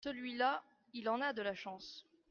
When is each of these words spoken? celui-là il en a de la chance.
celui-là 0.03 0.63
il 0.93 1.07
en 1.09 1.21
a 1.21 1.31
de 1.31 1.43
la 1.43 1.53
chance. 1.53 2.07